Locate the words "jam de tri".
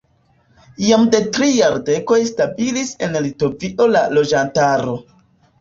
0.85-1.49